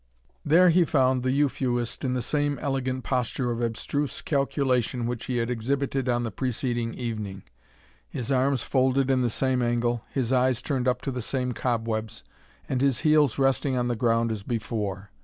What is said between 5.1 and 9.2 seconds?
he had exhibited on the preceding evening, his arms folded